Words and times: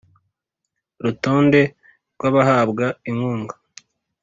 Rutonde 1.03 1.61
rw 2.15 2.21
abahabwa 2.29 2.85
inkunga 3.09 3.55